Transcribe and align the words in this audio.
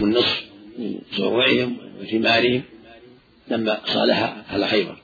والنصف 0.00 0.44
من 0.78 0.98
زروعهم 1.16 1.76
وثمارهم 2.00 2.62
لما 3.50 3.80
صالح 3.86 4.36
أهل 4.50 4.64
خيبر 4.64 4.96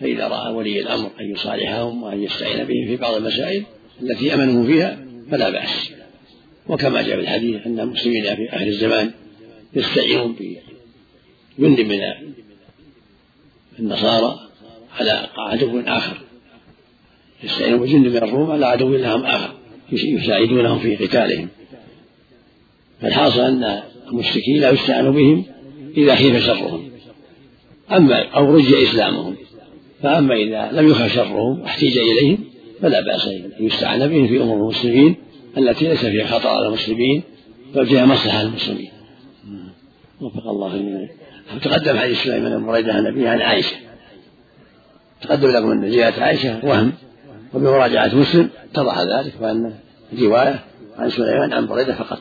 فإذا 0.00 0.28
رأى 0.28 0.52
ولي 0.52 0.80
الأمر 0.80 1.10
أن 1.20 1.30
يصالحهم 1.30 2.02
وأن 2.02 2.22
يستعين 2.22 2.64
بهم 2.64 2.86
في 2.86 2.96
بعض 2.96 3.14
المسائل 3.14 3.64
التي 4.02 4.34
أمنوا 4.34 4.66
فيها 4.66 5.04
فلا 5.30 5.50
بأس. 5.50 5.92
وكما 6.68 7.02
جاء 7.02 7.16
في 7.16 7.22
الحديث 7.22 7.66
أن 7.66 7.80
المسلمين 7.80 8.36
في 8.36 8.48
آخر 8.50 8.66
الزمان 8.66 9.10
يستعينون 9.74 10.36
بجند 11.58 11.80
من 11.80 12.00
النصارى 13.78 14.48
على 14.98 15.28
عدو 15.38 15.80
آخر. 15.80 16.20
يستعينون 17.44 17.80
بجند 17.80 18.06
من 18.06 18.16
الروم 18.16 18.50
على 18.50 18.66
عدو 18.66 18.96
لهم 18.96 19.24
آخر 19.24 19.54
يساعدونهم 19.92 20.78
في 20.78 20.96
قتالهم. 20.96 21.48
فالحاصل 23.00 23.40
أن 23.40 23.82
المشركين 24.12 24.60
لا 24.60 24.70
يستعان 24.70 25.10
بهم 25.10 25.44
إذا 25.96 26.14
خيف 26.14 26.44
شرهم. 26.46 26.90
أما 27.92 28.28
أو 28.28 28.54
رجي 28.54 28.82
إسلامهم 28.82 29.36
فأما 30.02 30.34
إذا 30.34 30.72
لم 30.72 30.90
يخف 30.90 31.14
شرهم 31.14 31.60
واحتيج 31.60 31.98
إليهم 31.98 32.38
فلا 32.82 33.00
بأس 33.00 33.28
أن 33.28 33.50
يستعان 33.60 34.08
بهم 34.08 34.28
في 34.28 34.42
أمور 34.42 34.56
المسلمين 34.56 35.14
التي 35.58 35.88
ليس 35.88 36.06
فيها 36.06 36.26
خطر 36.26 36.48
على 36.48 36.66
المسلمين 36.66 37.22
بل 37.74 37.86
فيها 37.86 38.06
مصلحة 38.06 38.42
للمسلمين 38.42 38.90
وفق 40.20 40.48
الله 40.48 40.76
جميعا. 40.76 41.08
تقدم 41.62 41.96
حديث 41.98 42.22
سليمان 42.22 42.58
بن 42.58 42.66
بريدة 42.66 42.92
عن 42.92 43.06
أبيه 43.06 43.28
عن 43.28 43.40
عائشة. 43.40 43.76
تقدم 45.22 45.48
لكم 45.48 45.70
أن 45.70 45.90
جهة 45.90 46.22
عائشة 46.22 46.64
وهم. 46.64 46.92
وبمراجعة 47.54 48.14
مسلم 48.14 48.50
اتضح 48.72 48.98
ذلك 48.98 49.32
وأن 49.40 49.74
رواية 50.20 50.64
عن 50.98 51.10
سليمان 51.10 51.52
عن 51.52 51.66
بريدة 51.66 51.94
فقط. 51.94 52.18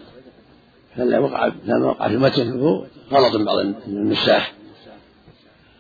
فلا 0.98 1.20
وقع 1.20 1.52
لما 1.66 1.86
وقع 1.86 2.08
في 2.08 2.14
المتن 2.14 2.62
غلط 3.12 3.36
من 3.36 3.46
بعض 3.46 3.58
النساح 3.88 4.54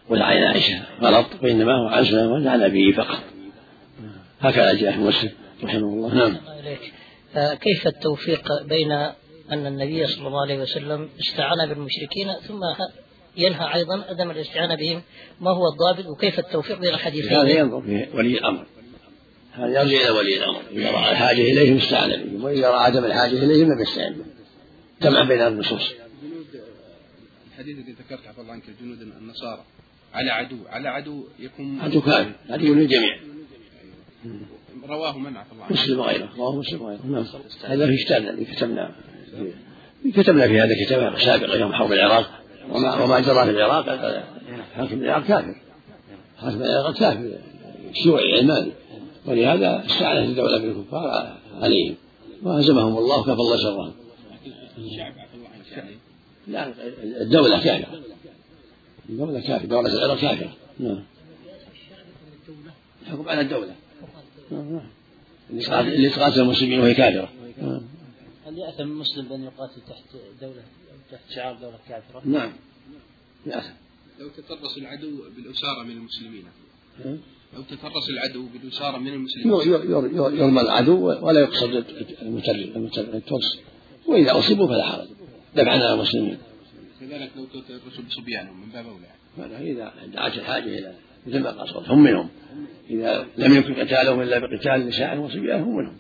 وعن 0.10 0.44
عائشة 0.44 0.82
غلط 1.02 1.26
وإنما 1.44 1.76
هو 1.76 1.88
عن 1.88 2.06
سليمان 2.06 2.48
عن 2.48 2.62
أبيه 2.62 2.94
فقط. 2.94 3.20
هكذا 4.42 4.74
جاء 4.74 4.92
في 4.92 5.00
مسلم 5.00 5.32
رحمه 5.64 5.80
الله. 5.80 6.14
نعم. 6.16 6.38
آه، 7.36 7.54
كيف 7.54 7.88
التوفيق 7.88 8.64
بين 8.64 8.92
أن 9.52 9.66
النبي 9.68 10.08
صلى 10.08 10.28
الله 10.28 10.42
عليه 10.42 10.62
وسلم 10.62 11.10
استعان 11.20 11.70
بالمشركين 11.70 12.34
ثم 12.48 12.60
ينهى 13.38 13.76
أيضا 13.76 14.04
عدم 14.10 14.32
الاستعانة 14.32 14.76
بهم؟ 14.76 15.02
ما 15.42 15.52
هو 15.52 15.68
الضابط 15.68 16.10
وكيف 16.10 16.40
التوفيق 16.40 16.80
بين 16.80 16.94
الحديثين؟ 16.94 17.38
هذا 17.38 17.50
ينظر 17.50 17.82
في 17.82 18.08
ولي 18.14 18.38
الأمر. 18.38 18.66
هذا 19.54 19.68
يرجع 19.68 20.02
إلى 20.02 20.10
ولي 20.10 20.38
الأمر. 20.38 20.62
إذا 20.72 20.92
رأى 20.92 21.12
الحاجة 21.12 21.42
إليهم 21.42 21.78
استعان 21.78 22.24
بهم 22.24 22.44
وإذا 22.44 22.70
رأى 22.70 22.84
عدم 22.84 23.06
الحاجة 23.06 23.44
إليهم 23.44 23.72
لم 23.72 23.82
يستعن 23.82 24.14
بهم. 24.14 24.41
جمع 25.04 25.24
بين 25.24 25.42
النصوص. 25.42 25.92
الحديث 27.52 27.78
الذي 27.78 27.92
ذكرت 27.92 28.28
عفى 28.28 28.42
الله 28.42 28.54
عنك 28.54 28.64
جنود 28.82 29.02
النصارى. 29.02 29.64
على 30.14 30.32
عدو 30.32 30.58
على 30.68 30.90
عدو 30.90 31.24
يكون 31.40 31.82
عدو 31.82 32.02
كافر 32.02 32.32
عدو 32.50 32.74
للجميع. 32.74 33.18
رواه 34.90 35.18
من 35.18 35.38
عفى 35.38 35.52
الله 35.52 35.64
عنك 35.64 35.72
مسلم 35.72 36.00
وغيره 36.00 36.30
رواه 36.38 36.56
مسلم 36.56 36.82
وغيره 36.82 37.06
نعم. 37.06 37.26
هذا 37.64 37.88
في 37.88 37.98
كتابنا 37.98 38.30
اللي 38.30 38.46
كتبنا 38.46 38.96
كتبنا 40.16 40.48
في 40.48 40.60
هذا 40.60 40.86
كتاب 40.86 41.20
سابقا 41.20 41.56
يوم 41.56 41.74
حرب 41.74 41.92
العراق 41.92 42.42
وما 42.70 43.04
وما 43.04 43.20
جرى 43.20 43.46
في 43.46 43.52
العراق 43.52 43.86
حاكم 44.76 45.02
العراق 45.02 45.28
كافر. 45.28 45.56
حاكم 46.38 46.62
العراق 46.62 47.00
كافر 47.00 47.40
شيوعي 48.04 48.38
علماني. 48.38 48.72
ولهذا 49.26 49.86
استعانت 49.86 50.30
الدولة 50.30 50.58
بالكفار 50.58 51.38
عليهم 51.62 51.96
وهزمهم 52.44 52.98
الله 52.98 53.20
وكفى 53.20 53.32
الله 53.32 53.58
شرهم. 53.58 53.94
لا 56.48 56.74
الدولة 57.22 57.64
كافرة 57.64 58.02
الدولة 59.10 59.40
كافرة 59.40 59.66
دولة 59.66 59.94
العراق 59.94 60.22
كافرة 60.22 60.54
نعم. 60.80 61.04
الحكم 63.02 63.30
على 63.30 63.42
الدولة. 63.42 63.76
اللي 65.52 66.10
تقاتل 66.10 66.40
المسلمين 66.40 66.80
وهي 66.80 66.94
كافرة. 66.94 67.30
هل 68.46 68.58
يأثم 68.58 68.84
المسلم 68.84 69.28
بأن 69.28 69.44
يقاتل 69.44 69.82
تحت 69.90 70.04
دولة 70.42 70.64
تحت 71.12 71.32
شعار 71.36 71.56
دولة 71.56 71.80
كافرة؟ 71.90 72.22
نعم. 72.26 72.52
يأثم. 73.46 73.74
لو 74.20 74.30
تترس 74.30 74.78
العدو 74.78 75.24
بالأسارة 75.36 75.84
من 75.84 75.92
المسلمين. 75.92 76.44
لو 77.54 77.62
تترس 77.62 78.10
العدو 78.10 78.46
بالأسارة 78.54 78.98
من 78.98 79.14
المسلمين. 79.14 79.62
يرمى 80.40 80.62
العدو 80.62 81.06
ولا 81.06 81.40
يقصد 81.40 81.76
الترس 82.98 83.60
وإذا 84.12 84.40
أصيبوا 84.40 84.68
فلا 84.68 84.84
حرج. 84.84 85.08
دفعا 85.56 85.74
على 85.74 85.94
المسلمين. 85.94 86.38
كذلك 87.00 87.32
لو 87.36 87.46
تترسوا 87.46 88.04
بصبيانهم 88.10 88.62
من 88.62 88.70
باب 88.70 88.86
أولى. 88.86 89.72
إذا 89.72 89.94
دعت 90.14 90.36
الحاجة 90.36 90.66
إلى 90.80 90.94
مثل 91.28 91.40
ما 91.40 91.50
قصد 91.50 91.92
هم 91.92 92.04
منهم. 92.04 92.30
إذا 92.90 93.28
لم 93.38 93.56
يمكن 93.56 93.74
قتالهم 93.74 94.22
إلا 94.22 94.40
بقتال 94.40 94.88
نسائهم 94.88 95.20
وصبيانهم 95.20 95.64
هم 95.64 95.78
منهم. 95.78 95.98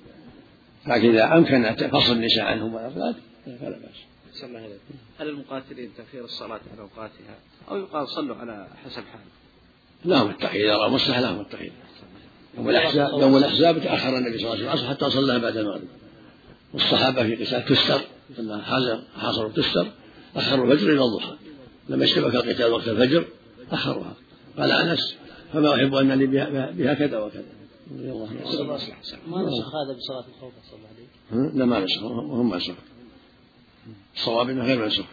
لكن 0.87 1.09
إذا 1.09 1.33
أمكن 1.33 1.75
فصل 1.87 2.13
النساء 2.13 2.43
عنهم 2.43 2.73
والأولاد 2.73 3.15
فلا 3.45 3.69
بأس. 3.69 4.11
هل 5.19 5.29
المقاتلين 5.29 5.89
تأخير 5.97 6.25
الصلاة 6.25 6.59
عن 6.73 6.79
أوقاتها؟ 6.79 7.35
أو 7.69 7.77
يقال 7.77 8.07
صلوا 8.07 8.35
على 8.35 8.67
حسب 8.85 9.03
حال؟ 9.03 9.21
لهم 10.05 10.29
التأخير 10.29 10.65
إذا 10.65 10.77
رأى 10.77 10.89
مصلحة 10.89 11.21
لهم 11.21 11.41
التأخير 11.41 11.71
يوم 12.57 12.69
الأحزاب 12.69 13.21
يوم 13.21 13.37
الأحزاب 13.37 13.79
تأخر 13.79 14.17
النبي 14.17 14.37
صلى 14.37 14.53
الله 14.53 14.69
عليه 14.69 14.79
وسلم 14.79 14.89
حتى 14.89 15.09
صلى 15.09 15.39
بعد 15.39 15.57
المغرب. 15.57 15.87
والصحابة 16.73 17.23
في 17.23 17.45
قتال 17.45 17.65
تستر 17.65 18.01
لما 18.37 18.61
حاصروا 19.17 19.49
تستر 19.49 19.91
أخروا 20.35 20.73
الفجر 20.73 20.93
إلى 20.93 21.03
الضحى. 21.03 21.35
لما 21.89 22.03
اشتبك 22.05 22.35
القتال 22.35 22.71
وقت 22.71 22.87
الفجر 22.87 23.25
أخروها. 23.71 24.13
قال 24.57 24.71
أنس 24.71 25.15
فما 25.53 25.75
أحب 25.75 25.95
أن 25.95 26.11
لي 26.11 26.25
بها 26.71 26.93
كذا 26.93 27.19
وكذا. 27.19 27.43
رضي 27.91 28.11
الله 28.11 28.27
عنه 28.27 28.39
ما 29.27 29.41
نسخ 29.41 29.75
هذا 29.75 29.97
بصلاة 29.97 30.25
الخوف 30.35 30.53
صلى 30.69 30.77
الله 30.77 30.89
عليه 30.89 31.57
لا 31.57 31.65
ما 31.65 31.79
نسخ. 31.79 32.03
هم 32.03 32.49
منسوخ 32.49 32.75
الصواب 34.15 34.49
إنه 34.49 34.65
غير 34.65 34.83
منسوخ. 34.83 35.05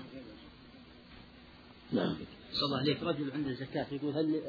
نعم. 1.93 2.17
صلى 2.53 2.67
الله 2.67 2.79
عليك. 2.79 3.03
رجل 3.03 3.31
عنده 3.33 3.53
زكاة 3.53 3.87
يقول 3.93 4.15
هل 4.15 4.41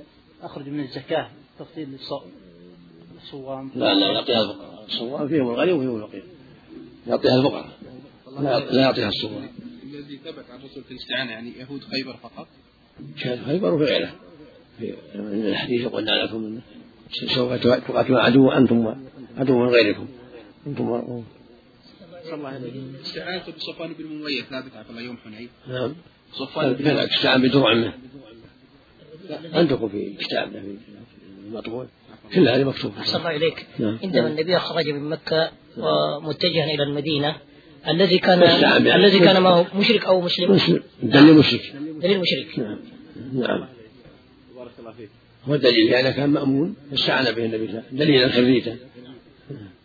أخرج 0.41 0.67
من 0.67 0.79
الزكاة 0.79 1.29
تفصيل 1.59 1.89
للصوام 3.15 3.71
لا 3.75 3.93
لا 3.93 4.19
الفقراء 4.19 4.85
الصوام 4.87 5.27
فيهم 5.27 5.49
الغني 5.49 5.71
وفيهم 5.71 6.03
الفقير 6.03 6.23
يعطيها 7.09 7.35
الفقراء 7.35 7.69
لا 8.71 8.81
يعطيها 8.81 9.07
الصوام 9.07 9.49
الذي 9.83 10.19
ثبت 10.25 10.45
عن 10.49 10.59
الرسول 10.59 10.83
في 10.83 10.91
الاستعانة 10.91 11.31
يعني 11.31 11.53
يهود 11.59 11.81
خيبر 11.83 12.13
فقط. 12.23 12.47
كان 13.21 13.45
خيبر 13.45 13.73
وفي 13.73 13.83
غيره. 13.83 14.15
في 14.79 14.95
الحديث 15.15 15.87
قلنا 15.87 16.11
لكم 16.11 16.59
سوف 17.11 17.53
تقاتلون 17.53 18.19
عدو 18.19 18.51
أنتم 18.51 18.95
عدو 19.37 19.59
من 19.59 19.69
غيركم. 19.69 20.07
أنتم 20.67 20.85
صلى 22.23 22.33
الله 22.33 22.49
عليه 22.49 22.59
وسلم. 22.59 22.95
استعانته 23.01 23.51
بصفوان 23.51 23.93
بن 23.93 24.05
أمية 24.05 24.41
ثابت 24.41 24.71
الله 24.89 25.01
يوم 25.01 25.17
حنين. 25.17 25.49
نعم. 25.67 25.95
صفوان 26.33 26.73
بن 26.73 26.83
كذلك 26.83 27.09
استعان 27.09 27.41
بدروع 27.41 27.73
منه. 27.73 27.93
عندكم 29.53 29.89
في 29.89 30.13
كتابنا 30.13 30.61
في 30.61 30.77
المطبوع 31.47 31.87
كل 32.33 32.49
هذه 32.49 32.63
مكتوبة 32.63 32.99
أحسن 32.99 33.17
الله 33.17 33.35
إليك. 33.35 33.67
نعم. 33.79 33.99
عندما 34.03 34.27
النبي 34.27 34.59
خرج 34.59 34.89
من 34.89 35.09
مكة 35.09 35.51
ومتجها 35.79 36.65
إلى 36.73 36.83
المدينة 36.83 37.35
الذي 37.87 38.17
كان. 38.17 38.43
الذي 38.95 39.19
كان 39.19 39.41
معه 39.41 39.77
مشرك 39.77 40.05
أو 40.05 40.21
مسلم 40.21 40.51
مسلم 40.51 40.83
دليل 41.03 41.33
مشرك 41.33 41.73
دليل 42.01 42.19
مشرك 42.19 42.59
نعم 42.59 42.79
نعم 43.33 43.67
بارك 44.55 44.71
الله 44.79 44.91
فيك 44.91 45.09
هو 45.45 45.55
الدليل 45.55 45.91
لأنه 45.91 46.11
كان 46.11 46.29
مأمون 46.29 46.75
فاستعان 46.91 47.35
به 47.35 47.45
النبي 47.45 47.67
صلى 47.67 47.69
الله 47.69 47.83
عليه 47.83 47.87
وسلم 47.87 47.97
دليلا 47.99 48.29
خريتا 48.29 48.77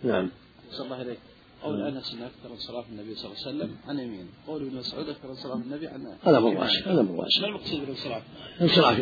نعم 0.05 0.31
صلى 0.71 0.85
الله 0.85 0.97
عليك 0.97 1.19
قول 1.63 1.83
انس 1.83 2.15
ان 2.15 2.23
أكثر 2.23 2.57
صلاه 2.59 2.85
النبي 2.93 3.15
صلى 3.15 3.31
الله 3.33 3.47
عليه 3.47 3.57
وسلم 3.57 3.77
عن 3.89 3.99
يمين 3.99 4.27
قول 4.47 4.63
ابن 4.63 4.77
مسعود 4.77 5.09
أكثر 5.09 5.35
صلاه 5.35 5.55
النبي 5.55 5.87
عن 5.87 6.07
هذا 6.23 6.41
مو 6.41 6.61
واسع 6.61 6.93
هذا 6.93 7.03
مو 7.03 7.17
ما 7.17 7.27
المقصود 7.47 7.81
بالانصراف؟ 7.81 8.23
انصراف 8.61 9.01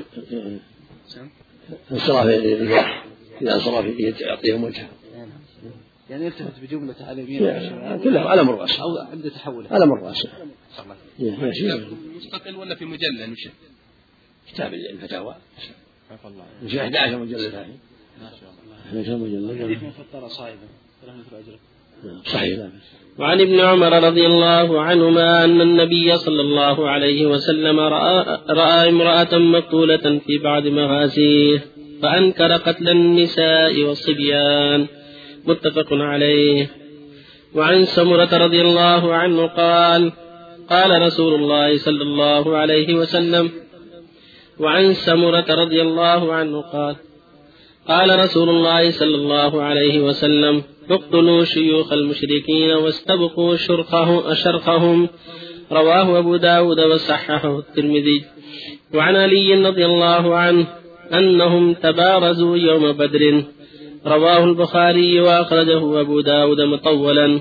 انصراف 1.93 2.27
إذا 3.43 3.55
انصرف 3.55 3.87
يعطيهم 4.21 4.65
وجهه 4.65 4.89
يعني 6.11 6.27
يلتفت 6.27 6.61
بجملة 6.63 6.95
على 7.01 7.23
اليمين 7.23 7.43
والشمال 7.43 8.03
كلها 8.03 8.29
على 8.29 8.43
مر 8.43 8.55
واسع 8.55 8.83
أو 8.83 8.99
عند 8.99 9.31
تحوله. 9.31 9.69
على 9.71 9.87
مر. 9.87 10.01
ماشي 11.21 11.69
مستقل 12.17 12.57
ولا 12.57 12.75
في 12.75 12.85
مجلة 12.85 13.27
نشر 13.27 13.51
كتاب 14.53 14.75
الفتاوى. 14.75 15.35
عفى 16.11 16.29
الله. 16.29 16.45
في 16.69 16.81
11 16.81 17.19
مجلد 17.19 17.55
هذه 17.55 17.77
ما 18.23 18.31
شاء 18.41 18.51
الله. 18.65 19.03
11 19.03 19.17
مجلد 19.17 19.63
حديث 19.63 19.79
مثل 19.83 20.05
نعم. 22.05 22.23
صحيح. 22.23 22.59
بأس 22.59 22.71
وعن 23.19 23.41
ابن 23.41 23.61
عمر 23.61 24.03
رضي 24.03 24.27
الله 24.27 24.81
عنهما 24.81 25.45
أن 25.45 25.61
النبي 25.61 26.17
صلى 26.17 26.41
الله 26.41 26.89
عليه 26.91 27.27
وسلم 27.27 27.81
رأى, 27.81 28.41
رأى 28.49 28.89
امرأة 28.89 29.39
مقتولة 29.39 30.19
في 30.27 30.39
بعض 30.39 30.67
مغازيه 30.67 31.65
فأنكر 32.03 32.53
قتل 32.53 32.89
النساء 32.89 33.83
والصبيان. 33.83 34.87
متفق 35.47 35.93
عليه. 35.93 36.71
وعن 37.55 37.85
سمرة 37.85 38.29
رضي 38.33 38.61
الله 38.61 39.15
عنه 39.15 39.47
قال 39.47 40.13
قال 40.71 41.03
رسول 41.03 41.35
الله 41.35 41.79
صلى 41.79 42.03
الله 42.03 42.57
عليه 42.57 42.95
وسلم 42.95 43.51
وعن 44.61 44.93
سمرة 44.93 45.45
رضي 45.51 45.83
الله 45.83 46.33
عنه 46.33 46.61
قال 46.61 46.97
قال 47.89 48.19
رسول 48.19 48.49
الله 48.49 48.91
صلى 48.91 49.15
الله 49.15 49.63
عليه 49.63 50.01
وسلم 50.01 50.63
اقتلوا 50.91 51.45
شيوخ 51.45 51.93
المشركين 51.93 52.71
واستبقوا 52.71 53.57
شرقه 53.57 54.35
شرقهم. 54.35 55.09
رواه 55.73 56.19
أبو 56.19 56.37
داود 56.37 56.81
وصححه 56.81 57.59
الترمذي. 57.59 58.25
وعن 58.95 59.17
علي 59.17 59.55
رضي 59.55 59.87
الله 59.87 60.37
عنه 60.37 60.67
أنهم 61.13 61.75
تبارزوا 61.75 62.57
يوم 62.57 62.93
بدر. 62.93 63.45
رواه 64.07 64.45
البخاري 64.45 65.21
وأخرجه 65.21 66.01
أبو 66.01 66.21
داود 66.21 66.61
مطولا. 66.61 67.41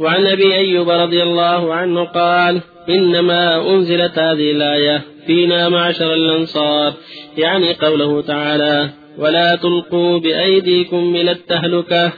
وعن 0.00 0.26
أبي 0.26 0.54
أيوب 0.54 0.90
رضي 0.90 1.22
الله 1.22 1.74
عنه 1.74 2.04
قال 2.04 2.60
إنما 2.88 3.70
أنزلت 3.70 4.18
هذه 4.18 4.50
الآية 4.50 5.02
فينا 5.26 5.68
معشر 5.68 6.14
الأنصار. 6.14 6.92
يعني 7.36 7.74
قوله 7.74 8.22
تعالى 8.22 8.90
ولا 9.18 9.54
تلقوا 9.54 10.18
بأيديكم 10.18 11.16
إلى 11.16 11.30
التهلكة. 11.30 12.12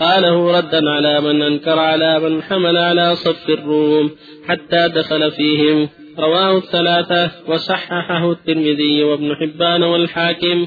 قاله 0.00 0.58
ردا 0.58 0.90
على 0.90 1.20
من 1.20 1.42
أنكر 1.42 1.78
على 1.78 2.20
من 2.20 2.42
حمل 2.42 2.76
على 2.76 3.16
صف 3.16 3.50
الروم 3.50 4.10
حتى 4.48 4.88
دخل 4.88 5.30
فيهم. 5.30 5.88
رواه 6.18 6.56
الثلاثة 6.56 7.30
وصححه 7.48 8.32
الترمذي 8.32 9.04
وابن 9.04 9.34
حبان 9.34 9.82
والحاكم. 9.82 10.66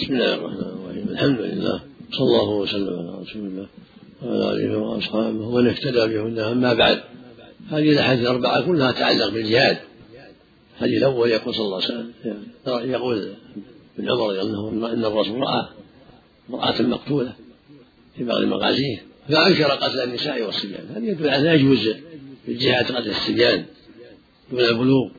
بسم 0.00 0.14
الله 0.14 0.34
الرحمن 0.34 0.60
الرحيم. 0.60 1.08
الحمد 1.08 1.40
لله. 1.40 1.80
صلى 2.12 2.26
الله 2.26 2.50
وسلم 2.50 2.98
على 2.98 3.20
رسول 3.22 3.42
الله 3.42 3.66
وعلى 4.22 4.64
آله 4.64 4.78
وأصحابه 4.78 5.46
ومن 5.46 5.68
اهتدى 5.68 6.06
بهداه. 6.06 6.52
أما 6.52 6.74
بعد 6.74 7.00
هذه 7.70 7.92
الأحاديث 7.92 8.22
الأربعة 8.22 8.66
كلها 8.66 8.92
تتعلق 8.92 9.28
بالجهاد. 9.28 9.76
الحديث 10.74 10.98
الأول 10.98 11.30
يقول 11.30 11.54
صلى 11.54 11.64
الله 11.64 11.76
عليه 11.76 11.86
وسلم 11.86 12.12
يقول 12.90 13.34
ابن 13.98 14.10
عمر 14.10 14.28
رضي 14.28 14.40
الله 14.40 14.70
عنه 14.70 14.92
أن 14.92 15.04
الرسول 15.04 15.38
رأى 15.40 15.68
امرأة 16.50 16.82
مقتولة 16.82 17.32
في 18.16 18.24
بعض 18.24 18.42
مغازيه 18.42 19.02
فأنكر 19.28 19.64
قتل 19.64 20.00
النساء 20.00 20.42
والصبيان. 20.42 20.86
هذا 20.94 21.06
يدل 21.06 21.28
على 21.28 21.44
لا 21.44 21.52
يجوز 21.54 21.94
الجهاد 22.48 22.92
قتل 22.92 23.10
الصبيان 23.10 23.64
دون 24.50 24.60
البلوغ 24.60 25.10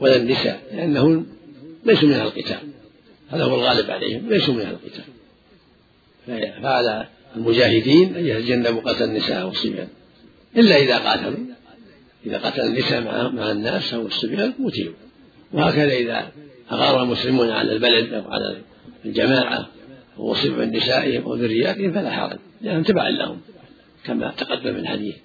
ولا 0.00 0.16
النساء 0.16 0.62
لأنهن 0.72 1.26
ليسوا 1.84 2.08
من 2.08 2.14
أهل 2.14 2.26
القتال. 2.26 2.67
هذا 3.28 3.44
هو 3.44 3.54
الغالب 3.54 3.90
عليهم 3.90 4.28
ليسوا 4.28 4.54
من 4.54 4.60
أهل 4.60 4.76
القتال. 4.84 5.04
فعلى 6.62 7.06
المجاهدين 7.36 8.16
أن 8.16 8.26
يتجنبوا 8.26 8.80
قتل 8.80 9.04
النساء 9.04 9.46
والصبيان. 9.46 9.88
إلا 10.56 10.76
إذا 10.76 10.98
قاتلوا. 10.98 11.46
إذا 12.26 12.38
قتل 12.38 12.60
النساء 12.60 13.32
مع, 13.32 13.50
الناس 13.50 13.94
أو 13.94 14.06
الصبيان 14.06 14.52
قتلوا. 14.52 14.94
وهكذا 15.52 15.92
إذا 15.92 16.32
أغار 16.72 17.02
المسلمون 17.02 17.50
على 17.50 17.72
البلد 17.72 18.12
أو 18.12 18.32
على 18.32 18.56
الجماعة 19.04 19.68
ووصفوا 20.18 20.64
من 20.64 20.76
نسائهم 20.76 21.26
وذرياتهم 21.26 21.92
فلا 21.92 22.10
حرج. 22.10 22.38
لأنهم 22.60 22.82
تبعا 22.82 23.10
لهم 23.10 23.40
كما 24.04 24.30
تقدم 24.30 24.74
في 24.74 24.80
الحديث 24.80 25.16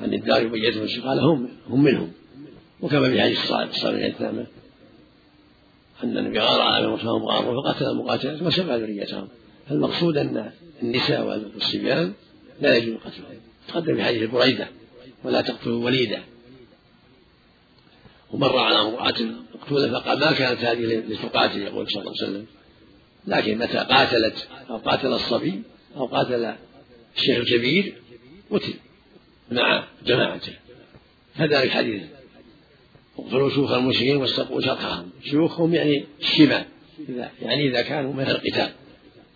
عن 0.00 0.14
الدار 0.14 0.46
بن 0.46 0.88
قال 1.04 1.20
هم 1.20 1.48
هم 1.68 1.82
منهم. 1.82 2.12
وكما 2.80 3.10
في 3.10 3.22
حديث 3.22 3.38
الصالح 3.40 4.18
بن 4.20 4.46
أن 6.04 6.18
النبي 6.18 6.38
غار 6.38 6.60
على 6.60 6.86
من 6.86 6.92
وصفهم 6.92 7.24
غاروا 7.24 7.62
فقتل 7.62 7.84
المقاتلات 7.84 8.42
وسبع 8.42 8.76
ذريتهم. 8.76 9.28
فالمقصود 9.68 10.16
أن 10.16 10.52
النساء 10.82 11.26
والصبيان 11.26 12.12
لا 12.60 12.76
يجوز 12.76 12.96
قتلهم. 12.96 13.40
تقدم 13.68 13.96
في 13.96 14.04
حديث 14.04 14.30
بريدة 14.30 14.68
ولا 15.24 15.40
تقتلوا 15.40 15.84
وليدا 15.84 16.22
ومر 18.30 18.58
على 18.58 18.80
امرأة 18.80 19.14
مقتولة 19.54 20.00
فقال 20.00 20.20
ما 20.20 20.32
كانت 20.32 20.60
هذه 20.60 20.84
لتقاتل 21.08 21.62
يقول 21.62 21.90
صلى 21.90 22.02
الله 22.02 22.14
عليه 22.20 22.30
وسلم. 22.30 22.46
لكن 23.26 23.58
متى 23.58 23.78
قاتلت 23.78 24.48
أو 24.70 24.76
قاتل 24.76 25.12
الصبي 25.12 25.62
أو 25.96 26.06
قاتل 26.06 26.54
الشيخ 27.16 27.38
الكبير 27.38 27.94
قتل 28.50 28.74
مع 29.50 29.84
جماعته. 30.06 30.52
كذلك 31.38 31.70
حديث. 31.70 32.02
شيوخ 33.28 33.72
المشركين 33.72 34.16
واستقوا 34.16 34.60
شرخهم 34.60 35.10
شيوخهم 35.24 35.74
يعني 35.74 36.04
إذا 36.40 36.66
يعني 37.42 37.68
إذا 37.68 37.82
كانوا 37.82 38.12
من 38.12 38.26
القتال. 38.26 38.70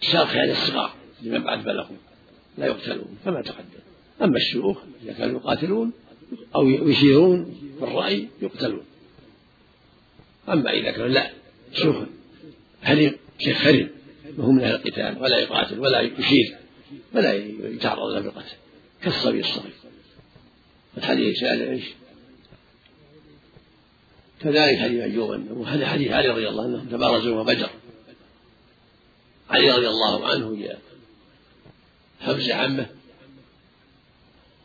الشرخ 0.02 0.34
يعني 0.34 0.52
الصغار 0.52 0.94
لمن 1.22 1.44
بعد 1.44 1.64
بلغوا. 1.64 1.96
لا 2.58 2.66
يقتلون 2.66 3.18
كما 3.24 3.42
تقدم. 3.42 3.84
أما 4.22 4.36
الشيوخ 4.36 4.78
إذا 5.04 5.12
كانوا 5.12 5.40
يقاتلون 5.40 5.92
أو 6.54 6.68
يشيرون 6.68 7.56
بالرأي 7.80 8.28
يقتلون. 8.42 8.84
أما 10.48 10.70
إذا 10.70 10.90
كانوا 10.90 11.08
لا 11.08 11.30
شيوخ 11.72 11.96
هل 12.80 13.16
شيخ 13.38 13.66
هرم 13.66 13.88
وهو 14.38 14.52
من 14.52 14.60
أهل 14.60 14.74
القتال 14.74 15.22
ولا 15.22 15.38
يقاتل 15.38 15.80
ولا 15.80 16.00
يشير 16.00 16.56
ولا 17.14 17.34
يتعرض 17.74 18.12
له 18.12 18.20
بالقتل 18.20 18.54
كالصبي 19.02 19.40
الصغير. 19.40 19.72
الحديث 20.98 21.38
سأل 21.40 21.68
إيش؟ 21.68 21.84
كذلك 24.40 24.78
حديث 24.78 25.02
أيوب 25.02 25.50
وهذا 25.50 25.86
حديث 25.86 26.12
علي 26.12 26.28
رضي 26.28 26.48
الله 26.48 26.62
عنه 26.62 26.90
تبارزوا 26.90 27.42
بدر. 27.44 27.70
علي 29.50 29.70
رضي 29.70 29.88
الله 29.88 30.26
عنه 30.26 30.56
جاء 30.56 30.80
حمزة 32.20 32.54
عمه 32.54 32.86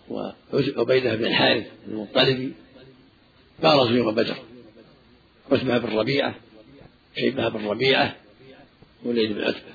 وعبيدة 0.09 1.15
بن 1.15 1.25
الحارث 1.25 1.67
المطلبي 1.87 2.53
بارزوا 3.63 3.97
يوم 3.97 4.15
بدر. 4.15 4.35
عتبة 5.51 5.77
بن 5.77 5.97
ربيعة 5.97 6.35
شيبة 7.15 7.49
بن 7.49 7.65
ربيعة 7.67 8.15
وليد 9.03 9.31
بن 9.31 9.43
عتبة. 9.43 9.73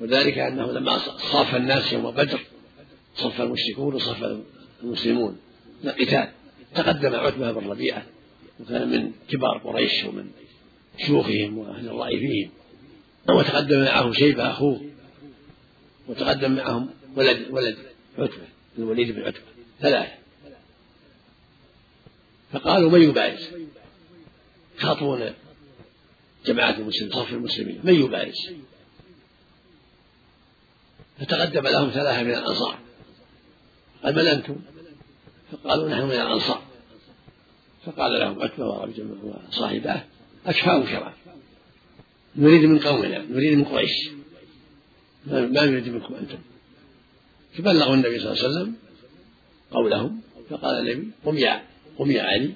وذلك 0.00 0.38
أنه 0.38 0.72
لما 0.72 0.98
صاف 1.32 1.54
الناس 1.54 1.92
يوم 1.92 2.10
بدر 2.10 2.40
صف 3.16 3.40
المشركون 3.40 3.94
وصف 3.94 4.42
المسلمون. 4.82 5.38
للقتال 5.84 6.28
تقدم 6.74 7.14
عتبة 7.14 7.52
بن 7.52 7.70
ربيعة. 7.70 8.06
وكان 8.60 8.88
من 8.88 9.12
كبار 9.28 9.58
قريش 9.58 10.04
ومن 10.04 10.30
شيوخهم 10.98 11.58
وأهل 11.58 11.88
الرأي 11.88 12.18
فيهم. 12.18 12.50
وتقدم 13.28 13.84
معه 13.84 14.12
شيبة 14.12 14.50
أخوه 14.50 14.90
وتقدم 16.08 16.54
معهم 16.54 16.90
ولد 17.16 17.46
ولد 17.50 17.76
عتبة 18.18 18.46
الوليد 18.78 19.12
بن 19.12 19.22
عتبة 19.22 19.42
ثلاثة. 19.80 20.12
فقالوا 22.52 22.90
من 22.90 23.02
يبارز؟ 23.02 23.48
خاطبون 24.78 25.32
جماعة 26.46 26.70
المسلمين 26.70 27.12
صف 27.12 27.32
المسلمين 27.32 27.80
من 27.84 27.94
يبارز؟ 27.94 28.50
فتقدم 31.18 31.66
لهم 31.66 31.90
ثلاثة 31.90 32.22
من 32.22 32.30
الأنصار. 32.30 32.78
قال 34.02 34.14
من 34.14 34.26
أنتم؟ 34.26 34.56
فقالوا 35.52 35.88
نحن 35.88 36.02
من 36.02 36.12
الأنصار. 36.12 36.65
فقال 37.86 38.20
لهم 38.20 38.42
عتبة 38.42 39.16
وصاحباه 39.22 40.04
أكفاء 40.46 40.86
كرام 40.86 41.12
نريد 42.36 42.64
من 42.64 42.78
قومنا 42.78 43.18
نريد 43.18 43.58
من 43.58 43.64
قريش. 43.64 44.10
ما 45.26 45.66
نريد 45.66 45.88
منكم 45.88 46.14
أنتم. 46.14 46.38
فبلغوا 47.54 47.94
النبي 47.94 48.18
صلى 48.18 48.32
الله 48.32 48.44
عليه 48.44 48.48
وسلم 48.48 48.74
قولهم 49.70 50.20
فقال 50.50 50.88
النبي 50.88 51.10
قم 51.24 51.38
يا 51.38 51.62
قم 51.98 52.10
يا 52.10 52.22
علي 52.22 52.52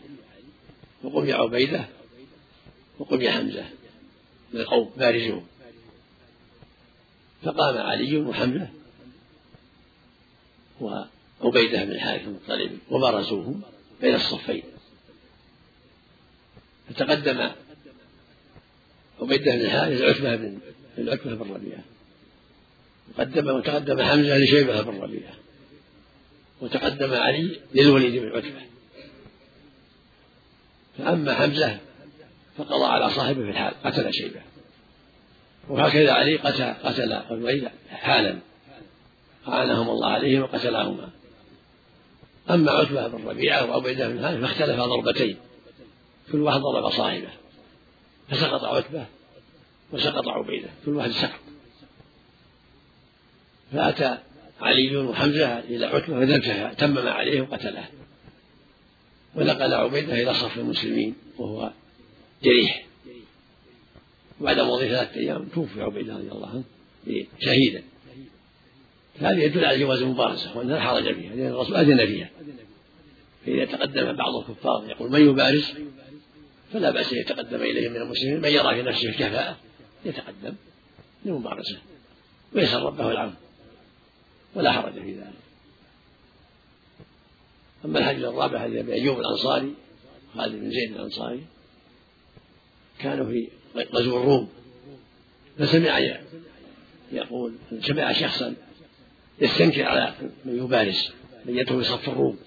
وقم 1.03 1.27
يا 1.27 1.35
عبيدة 1.35 1.85
وقم 2.99 3.21
يا 3.21 3.31
حمزة. 3.31 3.65
من 4.53 4.61
القوم 4.61 4.91
بارزهم 4.97 5.47
فقام 7.43 7.77
علي 7.79 8.17
وحمزة 8.17 8.69
وعبيدة 10.81 11.85
بن 11.85 11.93
الحارث 11.93 12.23
المطلب 12.29 12.79
وبرزوهم 12.91 13.63
بين 14.01 14.15
الصفين. 14.15 14.63
فتقدم 16.91 17.51
عبيدة 19.21 19.55
بن 19.55 19.61
الحارث 19.61 20.03
عتبة 20.03 20.37
بن 20.37 20.59
عتبة 20.99 21.35
بن 21.35 21.55
ربيعة. 21.55 21.85
وقدم 23.19 23.51
وتقدم 23.51 24.03
حمزة 24.03 24.39
لشيبة 24.39 24.83
بن 24.83 25.01
ربيعة. 25.01 25.33
وتقدم 26.61 27.15
علي 27.15 27.61
للوليد 27.75 28.23
بن 28.23 28.29
عتبة. 28.29 28.61
فأما 30.99 31.35
حمزة 31.35 31.79
فقضى 32.59 32.85
على 32.85 33.11
صاحبه 33.11 33.43
في 33.45 33.51
الحال 33.51 33.75
قتل 33.85 34.15
شيبة. 34.15 34.41
وهكذا 35.69 36.13
علي 36.13 36.37
قتل 36.37 36.65
قتل 36.65 37.13
الوليد 37.13 37.69
حالا. 37.91 38.39
أعانهم 39.49 39.91
الله 39.91 40.09
عليهم 40.09 40.43
وقتلهما. 40.43 41.11
أما 42.51 42.73
عتبة 42.73 43.09
بن 43.09 43.29
ربيعة 43.29 43.71
وعبيدة 43.71 44.09
بن 44.09 44.19
هاني 44.19 44.41
فاختلفا 44.41 44.87
ضربتين. 44.87 45.37
كل 46.33 46.41
واحد 46.41 46.61
ضرب 46.61 46.91
صاحبه 46.91 47.29
فسقط 48.29 48.65
عتبة 48.65 49.07
وسقط 49.93 50.29
عبيدة 50.29 50.69
كل 50.87 50.97
واحد 50.97 51.11
سقط. 51.11 51.41
فأتى 53.73 54.19
علي 54.61 54.97
وحمزة 54.97 55.59
إلى 55.59 55.87
عتبة 55.87 56.27
فذبحها 56.27 56.75
تمم 56.75 57.09
عليه 57.09 57.41
وقتله. 57.41 57.89
ونقل 59.35 59.75
عبيدة 59.75 60.23
إلى 60.23 60.35
صف 60.35 60.59
المسلمين 60.59 61.15
وهو 61.39 61.73
جريح. 62.43 62.87
وبعد 64.41 64.61
مضي 64.61 64.89
ثلاثة 64.89 65.21
أيام 65.21 65.45
توفي 65.45 65.83
عبيدة 65.83 66.15
رضي 66.15 66.29
الله 66.33 66.49
عنه 66.49 66.65
شهيدا. 67.41 67.83
هذا 69.19 69.43
يدل 69.45 69.65
على 69.65 69.79
جواز 69.79 70.03
المبارزة 70.03 70.59
وأن 70.59 70.69
لا 70.69 70.81
حرج 70.81 71.15
فيها 71.15 71.35
لأن 71.35 71.47
الرسول 71.47 71.77
أذن 71.77 72.07
فيها. 72.07 72.31
فإذا 73.47 73.65
تقدم 73.65 74.13
بعض 74.13 74.35
الكفار 74.37 74.85
يقول 74.89 75.11
من 75.13 75.29
يبارز؟ 75.29 75.73
فلا 76.73 76.91
بأس 76.91 77.13
يتقدم 77.13 77.63
إليه 77.63 77.89
من 77.89 77.97
المسلمين. 77.97 78.41
من 78.41 78.49
يرى 78.49 78.75
في 78.75 78.83
نفسه 78.83 79.09
الكفاءة 79.09 79.57
يتقدم 80.05 80.55
للمبارزة 81.25 81.79
ويسأل 82.53 82.83
ربه 82.83 83.11
العون. 83.11 83.35
ولا 84.55 84.73
حرج 84.73 84.93
في 84.93 85.13
ذلك. 85.13 85.41
أما 87.85 87.99
الحديث 87.99 88.25
الرابع 88.25 88.59
حديث 88.59 88.79
أبي 88.79 88.93
أيوب 88.93 89.21
الأنصاري 89.21 89.75
خالد 90.37 90.55
بن 90.55 90.71
زيد 90.71 90.93
الأنصاري 90.93 91.45
كانوا 92.99 93.27
في 93.27 93.49
غزو 93.77 94.21
الروم. 94.21 94.49
فسمع 95.59 96.01
يقول 97.13 97.55
سمع 97.83 98.13
شخصا 98.13 98.55
يستنكر 99.41 99.83
على 99.83 100.15
من 100.45 100.59
يبارز 100.59 101.11
من 101.45 101.59
يدخل 101.59 101.85
صف 101.85 102.09
الروم. 102.09 102.39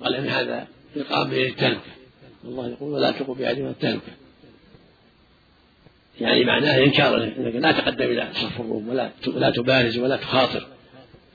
قال 0.00 0.14
إن 0.14 0.26
هذا 0.26 0.68
إقام 0.96 1.30
بين 1.30 1.46
التهلكة 1.50 2.01
الله 2.44 2.68
يقول 2.68 2.92
ولا 2.92 3.10
تلقوا 3.10 3.34
بأيديهم 3.34 3.66
التهلكة 3.66 4.12
يعني 6.20 6.44
معناه 6.44 6.84
إنكار 6.84 7.24
أنك 7.24 7.54
لا 7.54 7.72
تقدم 7.72 8.04
إلى 8.04 8.28
صف 8.34 8.60
الروم 8.60 8.88
ولا 8.88 9.10
ولا 9.26 9.50
تبارز 9.50 9.98
ولا 9.98 10.16
تخاطر 10.16 10.66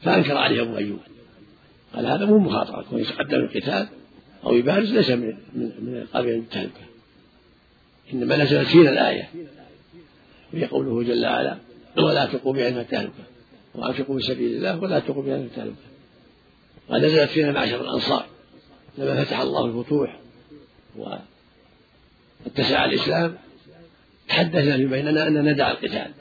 فأنكر 0.02 0.38
عليه 0.38 0.62
أبو 0.62 0.78
أيوب. 0.78 1.00
قال 1.96 2.06
هذا 2.06 2.26
مو 2.26 2.38
مخاطرة 2.38 2.86
كون 2.90 3.00
يتقدم 3.00 3.36
القتال 3.36 3.88
أو 4.44 4.54
يبارز 4.54 4.94
ليس 4.94 5.10
من 5.10 5.38
من 5.54 5.72
من 5.82 6.06
قبيل 6.14 6.34
التهلكة 6.34 6.82
إنما 8.14 8.38
نزلت 8.38 8.68
فينا 8.68 8.90
الآية. 8.90 9.30
وهي 10.54 10.66
قوله 10.66 11.04
جل 11.04 11.26
وعلا 11.26 11.58
ولا 11.98 12.26
تلقوا 12.26 12.54
بأيديهم 12.54 12.80
التهلكة 12.80 13.24
وأنفقوا 13.76 14.20
في 14.20 14.26
سبيل 14.26 14.58
الله 14.58 14.80
ولا 14.80 15.00
تلقوا 15.00 15.24
بأيديهم 15.24 15.46
التهلكة 15.46 15.76
ونزلت 16.90 17.30
فينا 17.30 17.52
معشر 17.52 17.82
الأنصار 17.82 18.26
لما 18.98 19.24
فتح 19.24 19.40
الله 19.40 19.66
الفتوح. 19.66 20.20
واتسع 20.98 22.86
الإسلام 22.86 23.38
تحدثنا 24.28 24.78
في 24.78 24.86
بيننا 24.86 25.28
أن 25.28 25.52
ندع 25.52 25.72
القتال 25.72 26.12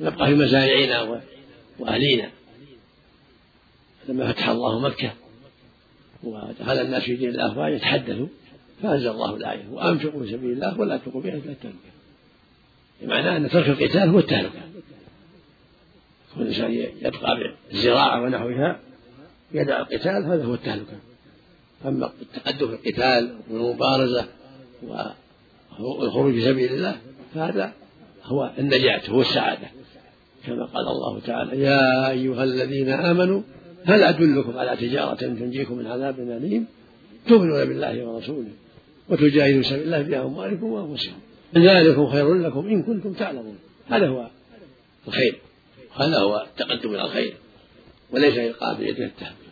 نبقى 0.00 0.26
في 0.26 0.34
مزارعنا 0.34 1.20
وأهلينا. 1.78 2.30
لما 4.08 4.32
فتح 4.32 4.48
الله 4.48 4.80
مكة 4.80 5.12
ودخل 6.22 6.72
الناس 6.80 7.02
في 7.02 7.16
دين 7.16 7.28
الله 7.28 7.68
يتحدثوا 7.68 8.26
فأنزل 8.82 9.08
الله 9.08 9.36
الآية 9.36 9.68
وأنفقوا 9.70 10.22
في 10.22 10.30
سبيل 10.32 10.52
الله 10.52 10.80
ولا 10.80 10.96
تلقوا 10.96 11.20
بها 11.20 11.34
إلى 11.34 11.52
التهلكة 11.52 11.76
بمعنى 13.02 13.36
أن 13.36 13.48
ترك 13.50 13.68
القتال 13.68 14.08
هو 14.08 14.18
التهلكة. 14.18 14.60
كل 16.34 16.46
إنسان 16.46 16.72
يبقى 16.72 17.54
بالزراعة 17.70 18.22
ونحوها 18.22 18.80
يدع 19.52 19.80
القتال 19.80 20.24
هذا 20.24 20.44
هو 20.44 20.54
التهلكة. 20.54 20.96
أما 21.84 22.12
التقدم 22.22 22.68
في 22.68 22.74
القتال 22.74 23.36
والمبارزة 23.50 24.26
والخروج 25.80 26.32
في 26.32 26.44
سبيل 26.44 26.72
الله 26.72 26.96
فهذا 27.34 27.72
هو 28.24 28.50
النجاة 28.58 29.00
هو 29.10 29.20
السعادة. 29.20 29.68
كما 30.46 30.64
قال 30.64 30.88
الله 30.88 31.20
تعالى 31.20 31.62
يا 31.62 32.10
أيها 32.10 32.44
الذين 32.44 32.88
آمنوا 32.88 33.42
هل 33.84 34.02
أدلكم 34.02 34.58
على 34.58 34.76
تجارة 34.76 35.14
تنجيكم 35.14 35.78
من 35.78 35.86
عذاب 35.86 36.20
أليم؟ 36.20 36.66
تؤمنون 37.28 37.64
بالله 37.64 38.06
ورسوله 38.06 38.50
وتجاهدون 39.08 39.62
سبيل 39.62 39.82
الله 39.82 40.02
بأموالكم 40.02 40.66
وأنفسكم. 40.66 41.16
ذلكم 41.56 42.06
خير 42.06 42.34
لكم 42.34 42.66
إن 42.68 42.82
كنتم 42.82 43.12
تعلمون. 43.12 43.58
هذا 43.88 44.08
هو 44.08 44.30
الخير. 45.08 45.38
هذا 45.94 46.18
هو 46.18 46.46
التقدم 46.50 46.94
إلى 46.94 47.04
الخير 47.04 47.34
وليس 48.10 48.38
إلقاء 48.38 48.74
بيده 48.78 49.04
التهمة 49.04 49.45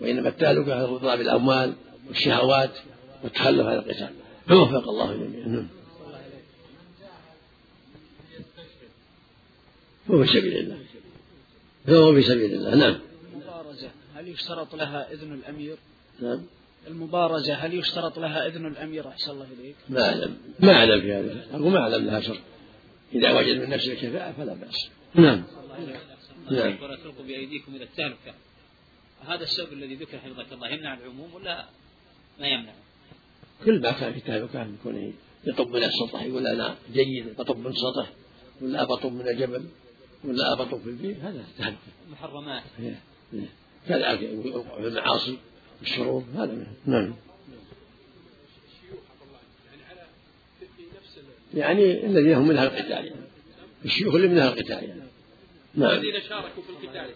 وإنما 0.00 0.28
التهلكة 0.28 0.84
الرضا 0.84 1.16
بالأموال 1.16 1.74
والشهوات 2.08 2.70
والتخلف 3.22 3.66
عن 3.66 3.76
القتال. 3.76 4.10
فوفق 4.48 4.88
الله 4.88 5.14
جميعا. 5.14 5.48
نعم. 5.48 5.68
فهو 10.08 10.24
في 10.24 10.40
سبيل 10.40 10.56
الله. 10.56 10.78
فهو 11.86 12.14
في 12.14 12.22
سبيل 12.22 12.52
الله. 12.54 12.74
نعم. 12.74 12.98
المبارزة 13.32 13.90
هل 14.14 14.28
يشترط 14.28 14.74
لها 14.74 15.12
إذن 15.12 15.32
الأمير؟ 15.32 15.76
نعم. 16.20 16.42
المبارزة 16.86 17.54
هل 17.54 17.74
يشترط 17.74 18.18
لها 18.18 18.46
إذن 18.46 18.66
الأمير 18.66 19.08
أحسن 19.08 19.30
الله 19.30 19.46
إليك؟ 19.60 19.76
ما 19.88 20.08
أعلم. 20.08 20.36
ما 20.60 20.72
أعلم 20.72 21.00
في 21.00 21.12
هذا. 21.12 21.46
أقول 21.52 21.72
ما 21.72 21.78
أعلم 21.78 22.06
لها 22.06 22.20
شرط. 22.20 22.40
إذا 23.14 23.32
وجد 23.32 23.56
من 23.56 23.70
نفسه 23.70 23.92
الكفاءة 23.92 24.32
فلا 24.32 24.54
بأس. 24.54 24.88
نعم. 25.14 25.44
نعم. 26.50 26.82
ولا 26.82 26.96
تلقوا 26.96 27.24
بأيديكم 27.26 27.74
إلى 27.76 27.84
التهلكة. 27.84 28.34
هذا 29.26 29.42
السبب 29.42 29.72
الذي 29.72 29.94
ذكر 29.94 30.18
حفظك 30.18 30.52
الله 30.52 30.68
يمنع 30.68 30.94
العموم 30.94 31.34
ولا 31.34 31.64
ما 32.40 32.46
يمنع؟ 32.46 32.72
كل 33.64 33.80
ما 33.80 33.90
كان 33.92 34.12
في 34.12 34.20
تهلكة 34.20 34.66
يكون 34.80 35.14
يطب 35.44 35.68
من 35.68 35.84
السطح 35.84 36.22
يقول 36.22 36.46
أنا 36.46 36.76
جيد 36.92 37.36
بطب 37.38 37.58
من 37.58 37.66
السطح 37.66 38.12
ولا 38.60 38.84
بطب 38.84 39.12
من 39.12 39.28
الجبل 39.28 39.64
ولا 40.24 40.54
بطب 40.54 40.80
في 40.80 40.86
البيت؟ 40.86 41.20
هذا 41.20 41.44
تهلكة 41.58 41.78
محرمات. 42.10 42.62
إيه، 42.80 43.00
إيه. 43.34 43.48
كذلك 43.88 44.22
يوقع 44.22 44.80
في 44.80 44.88
المعاصي 44.88 45.38
والشرور 45.80 46.24
هذا 46.34 46.66
نعم. 46.86 47.14
يعني 51.54 52.06
الذين 52.06 52.34
هم 52.34 52.48
من 52.48 52.56
أهل 52.56 52.66
القتال 52.66 52.90
يعني. 52.90 53.24
الشيوخ 53.84 54.14
اللي 54.14 54.28
من 54.28 54.38
أهل 54.38 54.48
القتال 54.48 54.88
يعني. 54.88 55.02
نعم. 55.74 55.90
الذين 55.90 56.20
شاركوا 56.28 56.62
في 56.62 56.70
القتال. 56.70 57.10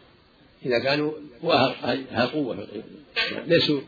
إذا 0.67 0.79
كانوا 0.79 1.13
أهل 1.45 2.27
قوة 2.27 2.69
ليسوا 3.47 3.81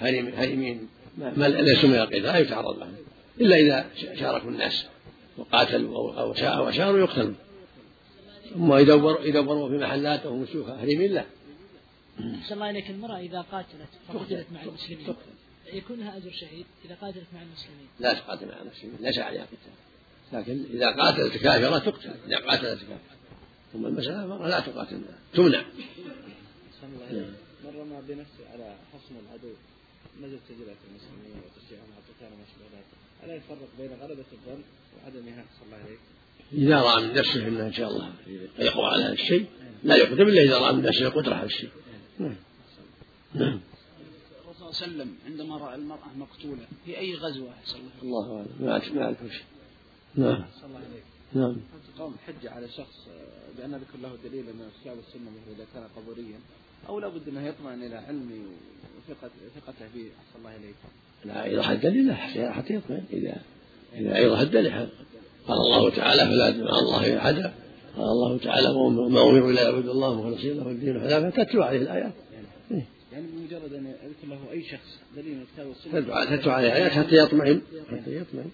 هارمين 0.00 0.88
ما 1.16 1.48
ليسوا 1.48 1.88
من 1.88 1.94
القتال 1.94 2.22
لا 2.22 2.38
يتعرض 2.38 2.78
لهم 2.78 2.94
إلا 3.40 3.56
إذا 3.56 3.90
شاركوا 4.20 4.50
الناس 4.50 4.86
وقاتلوا 5.38 5.96
أو 5.98 6.32
أو 6.32 6.68
أشاروا 6.68 6.98
يقتلون 6.98 7.36
أما 8.56 8.78
إذا 8.78 8.94
يدوروا 9.24 9.68
في 9.68 9.84
محلات 9.84 10.26
وهم 10.26 10.46
شيوخ 10.46 10.68
هارمين 10.68 11.12
لا. 11.12 11.24
أحسن 12.20 12.54
الله 12.54 12.90
المرأة 12.90 13.18
إذا 13.18 13.40
قاتلت 13.40 13.88
فقتلت 14.08 14.46
مع 14.54 14.62
المسلمين. 14.62 15.14
يكون 15.72 15.98
لها 15.98 16.16
أجر 16.16 16.30
شهيد 16.30 16.66
إذا 16.84 16.94
قاتلت 16.94 17.26
مع 17.34 17.42
المسلمين؟ 17.42 17.86
لا 18.00 18.12
تقاتل 18.12 18.46
مع 18.46 18.62
المسلمين 18.62 18.96
ليس 19.00 19.18
عليها 19.18 19.44
قتال. 19.44 19.72
لكن 20.32 20.64
إذا 20.74 20.90
قاتلت 20.90 21.36
كافرة 21.36 21.78
تقتل 21.78 22.10
إذا 22.26 22.36
قاتلت 22.36 22.80
كافرة. 22.80 23.21
ثم 23.72 23.86
المسألة 23.86 24.24
المرأة 24.24 24.48
لا 24.48 24.60
تقاتل. 24.60 25.00
تمنع. 25.34 25.64
مر 27.64 27.84
ما 27.84 28.00
بنفسه 28.00 28.48
على 28.52 28.76
حصن 28.92 29.14
العدو. 29.26 29.54
نزل 30.20 30.38
تجربة 30.48 30.76
المسلمين 30.90 31.42
وتشجيعهم 31.44 31.88
على 31.92 32.02
القتال 32.02 32.32
وما 32.34 32.44
شابه 32.52 32.76
ذلك 32.76 32.86
ألا 33.24 33.34
يفرق 33.34 33.68
بين 33.78 33.90
غلبة 34.02 34.24
الظن 34.32 34.62
وعدمها 34.96 35.44
صلى 35.58 35.66
الله 35.66 35.76
عليه 35.76 35.98
إذا 36.52 36.80
رأى 36.80 37.02
من 37.02 37.14
نفسه 37.14 37.48
أنه 37.48 37.66
إن 37.66 37.72
شاء 37.72 37.88
الله 37.90 38.12
يقوى 38.58 38.86
على 38.86 39.04
هذا 39.04 39.12
الشيء 39.12 39.46
لا 39.84 39.96
يقدم 39.96 40.28
إلا 40.28 40.42
إذا 40.42 40.58
رأى 40.58 40.72
من 40.72 40.82
نفسه 40.82 41.06
القدرة 41.06 41.34
على 41.34 41.46
الشيء. 41.46 41.70
نعم. 42.18 42.36
نعم. 43.34 43.60
الرسول 44.44 44.74
صلى 44.74 44.86
الله 44.86 45.02
عليه 45.02 45.12
وسلم 45.12 45.16
عندما 45.26 45.56
رأى 45.56 45.74
المرأة 45.74 46.12
مقتولة 46.16 46.66
في 46.84 46.98
أي 46.98 47.14
غزوة؟ 47.14 47.54
صلى 47.64 47.80
الله 48.02 48.38
عليه 48.38 48.42
وسلم. 48.42 48.60
الله 48.60 48.72
أعلم. 48.72 48.96
ما 48.96 49.04
أعرف 49.04 49.18
شيء 49.18 49.44
نعم. 50.14 50.44
صلى 50.60 50.66
الله 50.66 50.78
عليه 50.78 51.02
نعم. 51.34 51.56
قام 51.98 52.12
حج 52.26 52.46
على 52.46 52.68
شخص 52.68 53.08
بأن 53.58 53.74
ذكر 53.74 53.98
له 54.02 54.10
دليل 54.24 54.44
من 54.44 54.68
الكتاب 54.74 54.96
والسنة 54.96 55.30
مثل 55.30 55.56
إذا 55.56 55.66
كان 55.74 55.84
قبوريا 55.96 56.38
أو 56.88 57.00
لابد 57.00 57.28
أنه 57.28 57.46
يطمئن 57.46 57.82
إلى 57.82 57.96
علمه 57.96 58.34
وثقته 59.08 59.88
فيه 59.92 60.08
أحسن 60.20 60.38
الله 60.38 60.56
إليك. 60.56 60.74
لا 61.24 61.46
إذا 61.46 61.62
حد 61.62 61.86
لا 61.86 62.14
حتى 62.52 62.74
يطمئن. 62.74 63.04
إذا 63.12 63.42
إذا 63.94 64.16
أيضا 64.16 64.42
الدليل 64.42 64.72
قال 65.46 65.58
الله 65.58 65.90
تعالى 65.90 66.22
فلا 66.22 66.64
مع 66.64 66.78
الله 66.78 67.18
أحدا 67.18 67.54
قال 67.96 68.04
الله 68.04 68.38
تعالى 68.38 68.68
وما 68.68 69.22
أمروا 69.22 69.50
إلا 69.50 69.62
يعبدوا 69.62 69.92
الله 69.92 70.22
مخلصين 70.22 70.56
له 70.56 70.70
الدين 70.70 71.00
حنافا 71.00 71.44
تتلو 71.44 71.62
عليه 71.62 71.78
الآيات. 71.78 72.12
يعني 73.12 73.26
بمجرد 73.26 73.72
أن 73.72 73.86
يذكر 73.86 74.28
له 74.28 74.50
أي 74.50 74.62
شخص 74.62 74.98
دليل 75.16 75.34
من 75.34 75.42
الكتاب 75.42 75.66
والسنة 75.66 76.36
تتلو 76.36 76.52
عليه 76.52 76.68
الآيات 76.68 76.92
حتى 76.92 77.16
يطمئن. 77.16 77.60
حتى 77.90 78.16
يطمئن. 78.16 78.50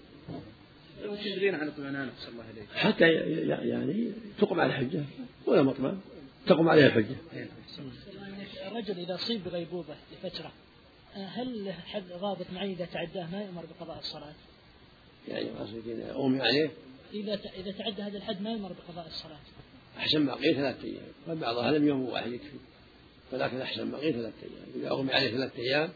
عن 1.55 1.71
الله 2.27 2.43
عليه 2.43 2.67
حتى 2.75 3.05
يعني 3.69 4.11
تقم 4.39 4.59
على 4.59 4.69
الحجة. 4.69 5.03
ولا 5.45 5.63
مطمئن. 5.63 5.99
تقم 6.47 6.69
عليها 6.69 6.85
الحجة. 6.85 7.15
الرجل 8.67 8.99
إذا 8.99 9.15
أصيب 9.15 9.43
بغيبوبة 9.43 9.95
لفترة 10.11 10.51
هل 11.13 11.65
له 11.65 11.71
حد 11.71 12.07
ضابط 12.07 12.45
معين 12.53 12.71
إذا 12.71 12.85
تعداه 12.85 13.31
ما 13.31 13.41
يؤمر 13.41 13.65
بقضاء 13.65 13.99
الصلاة؟ 13.99 14.33
يعني 15.27 15.49
قصدك 15.49 15.87
إذا 15.87 16.11
أغمي 16.11 16.41
عليه. 16.41 16.71
إذا 17.13 17.33
إذا 17.33 17.71
تعدى 17.71 18.01
هذا 18.01 18.17
الحد 18.17 18.41
ما 18.41 18.51
يؤمر 18.51 18.73
بقضاء 18.73 19.07
الصلاة. 19.07 19.39
أحسن 19.97 20.21
ما 20.21 20.33
قيل 20.33 20.55
ثلاثة 20.55 20.83
أيام. 20.83 21.03
وبعضها 21.27 21.71
لم 21.71 21.87
يوم 21.87 22.01
واحد 22.01 22.31
يكفي 22.31 22.57
ولكن 23.31 23.61
أحسن 23.61 23.83
ما 23.83 23.97
قيل 23.97 24.13
ثلاثة 24.13 24.37
أيام. 24.43 24.67
إذا 24.75 24.89
أغمي 24.89 25.13
عليه 25.13 25.31
ثلاثة 25.31 25.57
أيام 25.57 25.89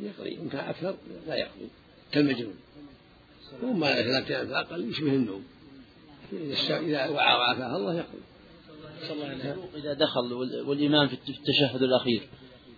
يقضي. 0.00 0.38
إن 0.38 0.48
كان 0.48 0.68
أكثر 0.68 0.96
لا 1.26 1.36
يقضي. 1.36 1.68
كالمجنون. 2.12 2.56
وما 3.62 4.02
ثلاثة 4.02 4.46
فأقل 4.46 4.88
يشبه 4.88 5.12
النوم. 5.12 5.44
إذا 6.32 7.08
وعى 7.08 7.10
وعافاه 7.10 7.76
الله 7.76 7.94
يقضي 7.94 8.18
إذا 9.76 9.92
دخل 9.92 10.32
والإمام 10.66 11.08
في 11.08 11.14
التشهد 11.14 11.82
الأخير 11.82 12.28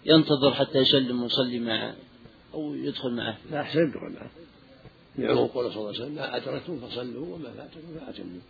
ينتظر 0.07 0.55
حتى 0.55 0.79
يسلم 0.79 1.23
ويصلي 1.23 1.59
معه 1.59 1.95
أو 2.55 2.75
يدخل 2.75 3.11
معه. 3.11 3.37
لا 3.51 3.61
أحسن 3.61 3.79
يدخل 3.79 4.13
معه. 4.21 4.31
لعموم 5.19 5.47
قوله 5.47 5.69
صلى 5.69 5.79
الله 5.79 5.89
عليه 5.89 5.99
وسلم 5.99 6.15
ما 6.15 6.37
أدركتم 6.37 6.81
فصلوا 6.81 7.35
وما 7.35 7.51
فاتكم 7.51 7.99
فأتموا 8.07 8.41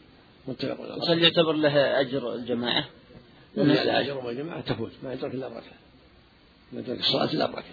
متفق 0.48 0.80
عليه 0.80 1.12
هل 1.12 1.22
يعتبر 1.22 1.52
له 1.52 2.00
أجر 2.00 2.34
الجماعة؟ 2.34 2.84
لا 3.56 4.00
أجر 4.00 4.30
الجماعة 4.30 4.60
تفوت 4.60 4.90
ما 5.02 5.12
يدرك 5.12 5.34
إلا 5.34 5.48
ركعة 5.48 5.78
ما 6.72 6.80
يدرك 6.80 6.98
الصلاة 6.98 7.32
إلا 7.32 7.46
ركعة 7.46 7.64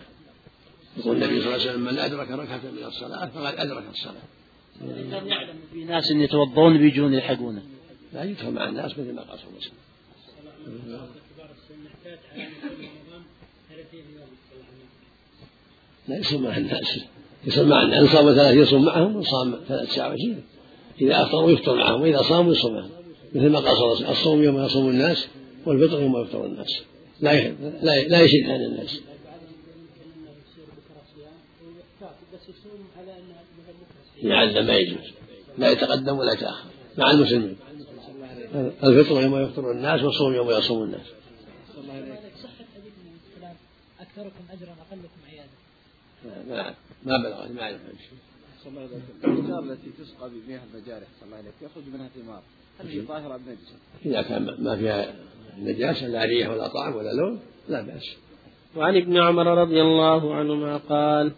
يقول 0.98 1.16
النبي 1.16 1.42
صلى 1.42 1.56
الله 1.56 1.62
عليه 1.62 1.72
وسلم 1.72 1.82
من 1.82 2.00
أدرك 2.00 2.32
ركعة 2.32 2.62
من 2.78 2.84
الصلاة 2.84 3.26
فقد 3.26 3.56
أدرك 3.58 3.84
الصلاة. 3.92 4.14
كان 5.12 5.28
يعلم 5.28 5.56
في 5.74 5.84
ناس 5.84 6.12
يتوضون 6.12 6.78
بيجون 6.78 7.14
يلحقونه 7.14 7.64
لا 8.14 8.24
يدخل 8.24 8.52
مع 8.52 8.70
الناس 8.70 8.92
مثل 8.92 9.14
ما 9.14 9.22
قال 9.22 9.40
صلى 9.40 9.48
الله 9.48 9.60
عليه 9.62 9.68
وسلم. 9.68 9.78
لا 16.08 16.18
يصوم 16.18 16.44
مع 16.44 16.58
الناس. 16.58 17.00
يصوم 17.46 17.70
مع 17.70 17.84
الناس. 17.84 18.00
إن 18.00 18.08
صام 18.08 18.34
ثلاث 18.34 18.56
يصوم 18.56 18.86
معهم 18.86 19.16
وإن 19.16 19.24
صام 19.24 19.60
ثلاث 19.68 19.94
ساعات 19.94 20.20
إذا 21.02 21.24
أفطروا 21.24 21.52
يفطر 21.52 21.76
معهم 21.76 22.02
وإذا 22.02 22.22
صاموا 22.22 22.52
يصوم 22.52 22.74
معهم. 22.74 22.92
مثل 23.36 23.50
ما 23.50 23.60
قال 23.60 23.78
صلى 23.78 23.84
الله 23.84 23.96
عليه 23.96 24.06
وسلم 24.06 24.10
الصوم 24.12 24.44
يوم 24.44 24.66
يصوم 24.66 24.90
الناس 24.90 25.28
والفطر 25.66 26.02
يوم 26.02 26.22
يفطر 26.22 26.46
الناس. 26.46 26.82
لا 27.22 27.50
لا 27.82 28.08
لا 28.08 28.22
يشد 28.22 28.50
عن 28.50 28.62
الناس. 28.62 29.02
يعلم 34.18 34.68
ما 34.68 34.74
يجوز. 34.74 35.14
لا 35.58 35.72
يتقدم 35.72 36.18
ولا 36.18 36.34
يتأخر. 36.34 36.70
مع 36.98 37.12
المسلمين. 37.12 37.58
الفطر 38.84 39.22
يوم 39.22 39.38
يفطر 39.38 39.72
الناس 39.72 40.04
والصوم 40.04 40.34
يوم 40.34 40.50
يصوم 40.50 40.84
الناس. 40.84 41.08
أكثركم 44.00 44.44
أجرا 44.52 44.72
أقلكم 44.72 45.20
عيادا 45.30 45.58
ما 46.48 46.76
ما 47.04 47.18
بلغني 47.18 47.54
ما 47.54 47.62
أعرف. 47.62 47.82
الأشجار 48.66 49.60
التي 49.60 49.90
تسقى 50.00 50.30
بمياه 50.30 50.62
المجارح 50.74 51.08
صلى 51.20 51.26
الله 51.26 51.38
عليه 51.38 51.52
يخرج 51.62 51.84
منها 51.94 52.08
ثمار 52.08 52.42
هل 52.80 52.88
هي 52.88 53.02
طاهرة 53.02 53.38
بنجسة؟ 53.38 53.76
إذا 54.06 54.22
كان 54.22 54.64
ما 54.64 54.76
فيها 54.76 55.16
نجاسة 55.58 56.08
لا 56.08 56.26
ريح 56.26 56.50
ولا 56.50 56.68
طعم 56.68 56.96
ولا 56.96 57.14
لون 57.14 57.40
لا 57.70 57.82
بأس. 57.82 58.16
وعن 58.78 58.98
ابن 58.98 59.18
عمر 59.18 59.48
رضي 59.62 59.82
الله 59.82 60.34
عنهما 60.34 60.78
قال 60.90 61.32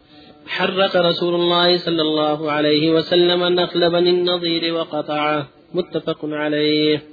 حرق 0.48 0.96
رسول 0.96 1.36
الله 1.36 1.78
صلى 1.78 2.02
الله 2.02 2.52
عليه 2.52 2.92
وسلم 2.92 3.44
نخل 3.44 3.90
بني 3.90 4.10
النضير 4.10 4.74
وقطعه. 4.74 5.48
متفق 5.74 6.20
عليه. 6.24 7.04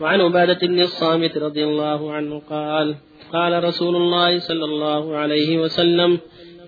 وعن 0.00 0.20
عبادة 0.20 0.66
بن 0.66 0.80
الصامت 0.80 1.38
رضي 1.38 1.64
الله 1.64 2.12
عنه 2.12 2.42
قال 2.50 2.94
قال 3.32 3.64
رسول 3.64 3.96
الله 3.96 4.38
صلى 4.38 4.64
الله 4.64 5.16
عليه 5.16 5.58
وسلم 5.58 6.18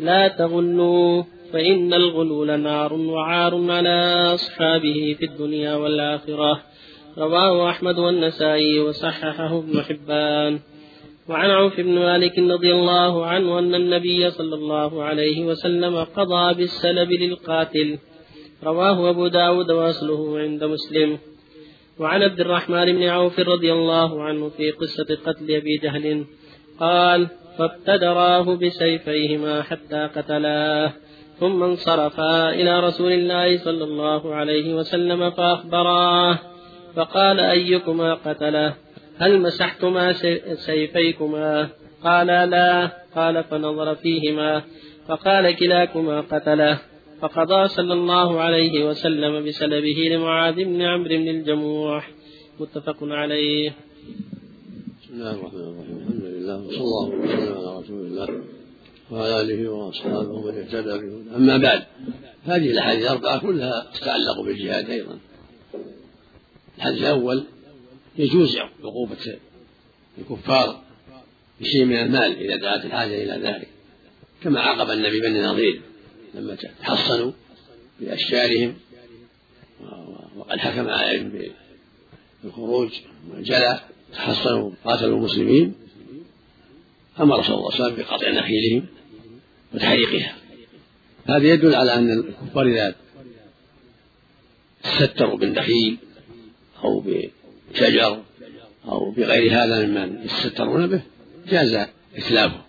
لا 0.01 0.29
تغلوا 0.29 1.23
فإن 1.53 1.95
الغلول 1.95 2.61
نار 2.61 2.93
وعار 2.95 3.71
على 3.71 4.31
أصحابه 4.35 5.17
في 5.19 5.25
الدنيا 5.25 5.75
والآخرة. 5.75 6.63
رواه 7.19 7.71
أحمد 7.71 7.99
والنسائي 7.99 8.81
وصححه 8.81 9.59
ابن 9.59 9.83
حبان. 9.83 10.61
وعن 11.29 11.51
عوف 11.51 11.81
بن 11.81 11.95
مالك 11.95 12.39
رضي 12.39 12.73
الله 12.73 13.27
عنه 13.27 13.59
أن 13.59 13.75
النبي 13.75 14.31
صلى 14.31 14.55
الله 14.55 15.03
عليه 15.03 15.45
وسلم 15.45 16.05
قضى 16.05 16.55
بالسلب 16.55 17.13
للقاتل. 17.13 17.99
رواه 18.65 19.11
أبو 19.11 19.27
داود 19.27 19.71
وأصله 19.71 20.39
عند 20.39 20.65
مسلم. 20.65 21.19
وعن 21.99 22.23
عبد 22.23 22.41
الرحمن 22.41 22.85
بن 22.85 23.03
عوف 23.03 23.41
رضي 23.41 23.73
الله 23.73 24.23
عنه 24.23 24.49
في 24.49 24.71
قصة 24.71 25.19
قتل 25.27 25.55
أبي 25.55 25.77
جهل 25.83 26.25
قال 26.81 27.29
فابتدراه 27.59 28.55
بسيفيهما 28.55 29.63
حتى 29.63 30.09
قتلاه 30.17 30.93
ثم 31.41 31.63
انصرفا 31.63 32.51
إلى 32.51 32.81
رسول 32.81 33.13
الله 33.13 33.59
صلى 33.59 33.85
الله 33.85 34.35
عليه 34.35 34.75
وسلم 34.75 35.31
فأخبراه 35.31 36.39
فقال 36.97 37.41
أيكما 37.41 38.15
قتله؟ 38.15 38.86
هل 39.19 39.41
مسحتما 39.41 40.13
سيفيكما؟ 40.55 41.69
قالا 42.03 42.47
لا 42.47 42.91
قال 43.15 43.45
فنظر 43.45 43.95
فيهما 43.95 44.63
فقال 45.09 45.57
كلاكما 45.57 46.21
قتله 46.21 46.79
فقضى 47.21 47.69
صلى 47.69 47.93
الله 47.93 48.41
عليه 48.41 48.85
وسلم 48.85 49.45
بسلبه 49.45 50.09
لمعاذ 50.11 50.55
بن 50.55 50.83
عمرو 50.83 51.09
بن 51.09 51.29
الجموح 51.29 52.11
متفق 52.61 52.97
عليه. 53.03 53.71
بسم 55.03 55.15
الله 55.15 55.31
الرحمن 55.31 55.61
الرحيم. 55.61 55.97
الحمد 55.97 56.25
لله 56.25 56.67
وصلى 56.67 56.81
الله 56.81 57.07
وسلم 57.09 57.55
على 57.59 57.79
رسول 57.79 58.07
الله 58.07 58.29
وعلى 59.11 59.41
آله 59.41 59.69
وأصحابه 59.69 60.29
ومن 60.29 60.59
اهتدى 60.59 60.99
به 60.99 61.37
أما 61.37 61.57
بعد 61.57 61.83
هذه 62.45 62.71
الأحاديث 62.71 63.03
الأربعة 63.03 63.41
كلها 63.41 63.87
تتعلق 63.95 64.41
بالجهاد 64.41 64.91
أيضا. 64.91 65.19
الحديث 66.77 67.01
الأول 67.01 67.45
يجوز 68.19 68.57
عقوبة 68.85 69.37
الكفار 70.19 70.83
بشيء 71.61 71.85
من 71.85 71.97
المال 71.97 72.37
إذا 72.39 72.57
دعت 72.57 72.85
الحاجة 72.85 73.23
إلى 73.23 73.49
ذلك 73.49 73.69
كما 74.43 74.61
عاقب 74.61 74.91
النبي 74.91 75.21
بني 75.21 75.43
نظير 75.43 75.81
لما 76.35 76.55
تحصنوا 76.55 77.33
بأشجارهم 78.01 78.75
وقد 80.37 80.59
حكم 80.59 80.89
عليهم 80.89 81.33
بالخروج 82.43 82.91
والجلاء 83.31 83.89
تحصنوا 84.13 84.71
قاتلوا 84.85 85.19
المسلمين 85.19 85.75
أمر 87.21 87.43
صلى 87.43 87.55
الله 87.55 87.73
عليه 87.73 87.85
وسلم 87.85 87.97
بقطع 87.97 88.31
نخيلهم 88.31 88.87
وتحريقها. 89.75 90.37
هذا 91.27 91.47
يدل 91.47 91.75
على 91.75 91.95
أن 91.95 92.11
الكفار 92.11 92.67
إذا 92.67 92.95
ستروا 94.99 95.39
بالنخيل 95.39 95.99
أو 96.85 97.05
شجر 97.77 98.23
أو 98.89 99.11
بغير 99.11 99.53
هذا 99.53 99.87
مما 99.87 100.25
يستترون 100.25 100.87
به 100.87 101.03
جاز 101.49 101.87
إتلافه 102.17 102.61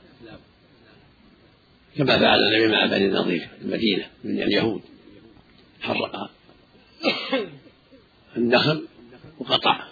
كما 1.98 2.20
فعل 2.20 2.39
النبي 2.39 2.67
مع 2.67 2.86
بني 2.86 3.06
النظير 3.06 3.48
المدينة 3.62 4.06
من 4.24 4.41
اليهود. 4.41 4.82
حرق 5.82 6.30
النخل 8.38 8.86
وقطع 9.39 9.88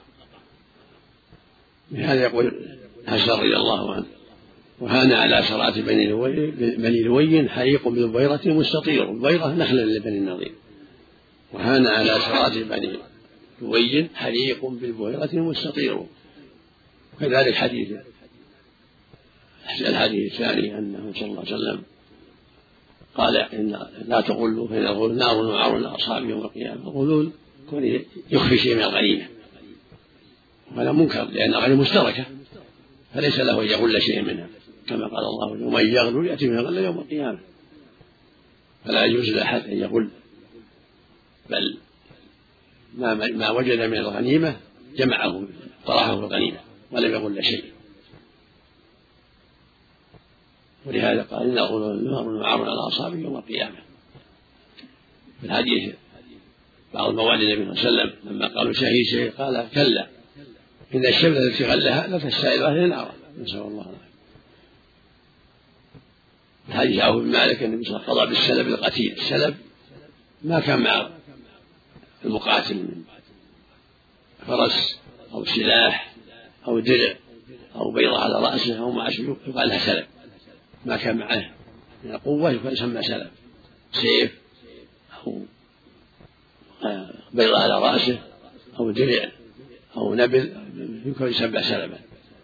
بهذا 1.91 2.21
يقول 2.21 2.65
حسان 3.07 3.31
رضي 3.31 3.57
الله 3.57 3.93
عنه. 3.93 4.05
وهان 4.79 5.11
على 5.11 5.43
سراة 5.43 5.81
بني 5.81 6.07
لؤي 6.07 6.51
بني 6.51 7.03
لؤي 7.03 7.49
حريق 7.49 7.87
بالبويرة 7.87 8.41
مستطير. 8.45 9.11
البويرة 9.11 9.47
نخلا 9.47 9.81
لبني 9.81 10.17
النضير 10.17 10.51
وهان 11.53 11.87
على 11.87 12.19
سراة 12.19 12.63
بني 12.63 12.97
لؤي 13.61 14.09
حريق 14.15 14.65
بالبويرة 14.65 15.29
مستطير 15.33 16.05
وكذلك 17.13 17.55
حديث 17.55 17.91
الحديث 19.81 20.33
الثاني 20.33 20.77
أنه 20.77 21.13
صلى 21.15 21.25
الله 21.25 21.39
عليه 21.39 21.55
وسلم 21.55 21.83
قال 23.15 23.37
إن 23.37 23.79
لا 24.07 24.21
تغلوا 24.21 24.67
فإن 24.67 24.85
الغلول 24.85 25.17
نار 25.17 25.37
وعار 25.37 25.77
لأصحاب 25.77 26.29
يوم 26.29 26.41
القيامة 26.41 26.83
الغلول 26.83 27.31
كون 27.69 27.99
يخفي 28.29 28.57
شيء 28.57 28.75
من 28.75 28.81
الغنيمة 28.81 29.27
وهذا 30.71 30.91
منكر 30.91 31.23
لأن 31.23 31.53
الغنيمة 31.53 31.81
مشتركة. 31.81 32.25
فليس 33.13 33.39
له 33.39 33.61
أن 33.61 33.67
يغل 33.67 34.01
شيئا 34.01 34.21
منها. 34.21 34.47
كما 34.87 35.07
قال 35.07 35.25
الله 35.25 35.67
ومن 35.67 35.93
يغلل 35.93 36.27
يأتي 36.27 36.47
من 36.47 36.57
الغل 36.57 36.77
يوم 36.77 36.99
القيامة. 36.99 37.39
فلا 38.85 39.05
يجوز 39.05 39.29
لأحد 39.29 39.61
أن 39.67 39.77
يغل 39.77 40.09
بل 41.49 41.77
ما 42.97 43.13
ما 43.13 43.49
وجد 43.49 43.79
من 43.79 43.97
الغنيمة 43.97 44.57
جمعه 44.97 45.43
طرحه 45.85 46.15
في 46.15 46.25
الغنيمة 46.25 46.59
ولم 46.91 47.11
يقل 47.11 47.43
شيء. 47.43 47.63
ولهذا 50.85 51.21
قال 51.21 51.49
إن 51.49 51.57
أقول 51.57 51.97
النار 51.97 52.23
نعر 52.23 52.61
على 52.61 52.79
أصابه 52.87 53.17
يوم 53.17 53.37
القيامة. 53.37 53.75
في 55.41 55.45
الحديث 55.45 55.95
بعض 56.93 57.13
موالد 57.13 57.49
النبي 57.49 57.81
صلى 57.81 57.89
الله 57.89 58.01
عليه 58.01 58.11
وسلم 58.11 58.31
لما 58.31 58.47
قالوا 58.47 58.73
شهيد 58.73 59.05
شهيد 59.05 59.31
قال 59.31 59.67
كلا. 59.73 60.07
إن 60.95 61.05
الشمس 61.05 61.37
التي 61.37 61.65
غلها 61.65 62.07
لتستائل 62.07 62.63
أهل 62.63 62.77
النار 62.77 63.11
نسأل 63.41 63.59
الله 63.59 63.81
العافية. 63.81 64.05
الحديث 66.69 66.99
عوف 66.99 67.23
بن 67.23 67.31
مالك 67.31 67.63
النبي 67.63 67.83
صلى 67.83 67.95
الله 67.95 68.03
عليه 68.03 68.11
وسلم 68.11 68.23
قضى 68.23 68.29
بالسلب 68.29 68.67
القتيل. 68.67 69.11
السلب 69.11 69.55
ما 70.43 70.59
كان 70.59 70.79
مع 70.79 71.14
المقاتل 72.25 72.75
من 72.75 73.03
فرس 74.47 74.99
أو 75.33 75.45
سلاح 75.45 76.13
أو 76.67 76.79
درع 76.79 77.15
أو 77.75 77.91
بيضة 77.91 78.19
على 78.19 78.47
رأسه 78.47 78.79
أو 78.79 78.91
ما 78.91 79.07
أشبه 79.07 79.37
يقال 79.47 79.69
لها 79.69 79.79
سلب. 79.79 80.05
ما 80.85 80.97
كان 80.97 81.17
معه 81.17 81.51
من 82.03 82.11
القوة 82.11 82.51
يسمى 82.71 83.01
سلب. 83.01 83.31
سيف 83.91 84.31
أو 85.27 85.41
آه، 86.85 87.13
بيضة 87.33 87.57
على 87.57 87.79
رأسه 87.79 88.19
أو 88.79 88.91
درع 88.91 89.31
أو 89.97 90.15
نبل 90.15 90.53
يمكن 91.05 91.27
يسمى 91.27 91.63
سلبا. 91.63 91.99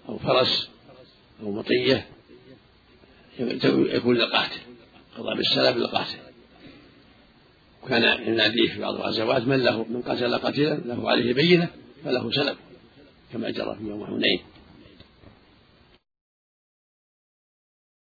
أو 0.09 0.17
فرس 0.17 0.69
أو 1.43 1.51
مطية 1.51 2.07
يكون 3.39 4.15
للقاتل 4.15 4.59
قضى 5.17 5.35
بالسلب 5.35 5.77
للقاتل 5.77 6.17
وكان 7.83 8.27
يناديه 8.27 8.69
في 8.69 8.81
بعض 8.81 8.95
الغزوات 8.95 9.47
من 9.47 9.55
له 9.55 9.85
من 9.89 10.01
قتل 10.01 10.35
قتيلا 10.35 10.73
له 10.85 11.09
عليه 11.09 11.33
بينة 11.33 11.69
فله 12.05 12.31
سلب 12.31 12.55
كما 13.33 13.49
جرى 13.49 13.75
في 13.79 13.87
يوم 13.87 14.05
حنين. 14.05 14.39